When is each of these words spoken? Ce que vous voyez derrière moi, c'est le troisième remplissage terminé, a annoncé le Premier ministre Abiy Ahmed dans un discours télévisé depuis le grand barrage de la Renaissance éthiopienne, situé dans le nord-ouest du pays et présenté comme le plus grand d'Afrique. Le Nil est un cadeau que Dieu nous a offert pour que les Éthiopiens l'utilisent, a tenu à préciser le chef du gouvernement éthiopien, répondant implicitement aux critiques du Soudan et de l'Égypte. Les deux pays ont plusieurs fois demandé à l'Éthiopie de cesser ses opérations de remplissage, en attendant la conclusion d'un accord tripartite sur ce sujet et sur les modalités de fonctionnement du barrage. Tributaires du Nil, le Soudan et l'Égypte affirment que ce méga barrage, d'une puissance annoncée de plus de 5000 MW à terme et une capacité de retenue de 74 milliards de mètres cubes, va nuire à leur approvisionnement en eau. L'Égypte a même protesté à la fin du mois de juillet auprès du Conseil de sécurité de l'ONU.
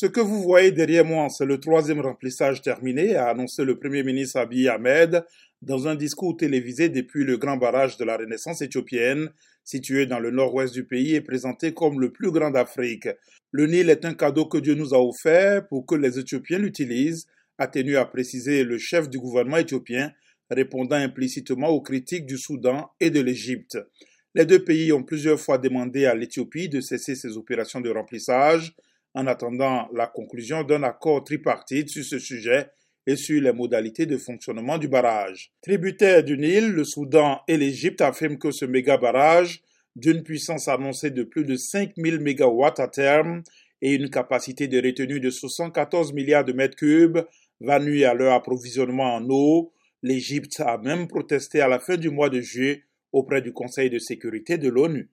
Ce 0.00 0.06
que 0.06 0.20
vous 0.20 0.40
voyez 0.44 0.70
derrière 0.70 1.04
moi, 1.04 1.28
c'est 1.28 1.44
le 1.44 1.58
troisième 1.58 1.98
remplissage 2.00 2.62
terminé, 2.62 3.16
a 3.16 3.30
annoncé 3.30 3.64
le 3.64 3.80
Premier 3.80 4.04
ministre 4.04 4.38
Abiy 4.38 4.68
Ahmed 4.68 5.24
dans 5.60 5.88
un 5.88 5.96
discours 5.96 6.36
télévisé 6.36 6.88
depuis 6.88 7.24
le 7.24 7.36
grand 7.36 7.56
barrage 7.56 7.96
de 7.96 8.04
la 8.04 8.16
Renaissance 8.16 8.62
éthiopienne, 8.62 9.28
situé 9.64 10.06
dans 10.06 10.20
le 10.20 10.30
nord-ouest 10.30 10.72
du 10.72 10.84
pays 10.84 11.16
et 11.16 11.20
présenté 11.20 11.74
comme 11.74 12.00
le 12.00 12.12
plus 12.12 12.30
grand 12.30 12.52
d'Afrique. 12.52 13.08
Le 13.50 13.66
Nil 13.66 13.90
est 13.90 14.04
un 14.04 14.14
cadeau 14.14 14.46
que 14.46 14.58
Dieu 14.58 14.76
nous 14.76 14.94
a 14.94 15.04
offert 15.04 15.66
pour 15.66 15.84
que 15.84 15.96
les 15.96 16.16
Éthiopiens 16.16 16.60
l'utilisent, 16.60 17.26
a 17.58 17.66
tenu 17.66 17.96
à 17.96 18.04
préciser 18.04 18.62
le 18.62 18.78
chef 18.78 19.10
du 19.10 19.18
gouvernement 19.18 19.56
éthiopien, 19.56 20.12
répondant 20.48 20.94
implicitement 20.94 21.70
aux 21.70 21.82
critiques 21.82 22.26
du 22.26 22.38
Soudan 22.38 22.88
et 23.00 23.10
de 23.10 23.20
l'Égypte. 23.20 23.76
Les 24.36 24.46
deux 24.46 24.62
pays 24.62 24.92
ont 24.92 25.02
plusieurs 25.02 25.40
fois 25.40 25.58
demandé 25.58 26.06
à 26.06 26.14
l'Éthiopie 26.14 26.68
de 26.68 26.80
cesser 26.80 27.16
ses 27.16 27.36
opérations 27.36 27.80
de 27.80 27.90
remplissage, 27.90 28.76
en 29.14 29.26
attendant 29.26 29.88
la 29.94 30.06
conclusion 30.06 30.62
d'un 30.62 30.82
accord 30.82 31.24
tripartite 31.24 31.88
sur 31.88 32.04
ce 32.04 32.18
sujet 32.18 32.68
et 33.06 33.16
sur 33.16 33.40
les 33.40 33.52
modalités 33.52 34.06
de 34.06 34.18
fonctionnement 34.18 34.76
du 34.76 34.86
barrage. 34.86 35.50
Tributaires 35.62 36.22
du 36.22 36.36
Nil, 36.36 36.72
le 36.72 36.84
Soudan 36.84 37.40
et 37.48 37.56
l'Égypte 37.56 38.02
affirment 38.02 38.38
que 38.38 38.50
ce 38.50 38.66
méga 38.66 38.98
barrage, 38.98 39.62
d'une 39.96 40.22
puissance 40.22 40.68
annoncée 40.68 41.10
de 41.10 41.22
plus 41.22 41.44
de 41.44 41.56
5000 41.56 42.20
MW 42.20 42.64
à 42.76 42.86
terme 42.86 43.42
et 43.80 43.94
une 43.94 44.10
capacité 44.10 44.68
de 44.68 44.76
retenue 44.76 45.20
de 45.20 45.30
74 45.30 46.12
milliards 46.12 46.44
de 46.44 46.52
mètres 46.52 46.76
cubes, 46.76 47.20
va 47.60 47.80
nuire 47.80 48.10
à 48.10 48.14
leur 48.14 48.34
approvisionnement 48.34 49.14
en 49.14 49.26
eau. 49.30 49.72
L'Égypte 50.02 50.60
a 50.60 50.78
même 50.78 51.08
protesté 51.08 51.60
à 51.60 51.68
la 51.68 51.78
fin 51.78 51.96
du 51.96 52.10
mois 52.10 52.28
de 52.28 52.40
juillet 52.40 52.84
auprès 53.12 53.40
du 53.40 53.52
Conseil 53.52 53.90
de 53.90 53.98
sécurité 53.98 54.58
de 54.58 54.68
l'ONU. 54.68 55.08